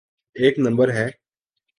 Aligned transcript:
ایک 0.35 0.59
نمبر 0.59 0.93
ہے؟ 0.93 1.07